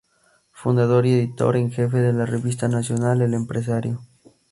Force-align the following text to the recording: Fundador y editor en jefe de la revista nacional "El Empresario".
Fundador 0.51 1.05
y 1.05 1.11
editor 1.13 1.55
en 1.57 1.69
jefe 1.71 1.97
de 1.99 2.11
la 2.11 2.25
revista 2.25 2.67
nacional 2.67 3.21
"El 3.21 3.35
Empresario". 3.35 4.01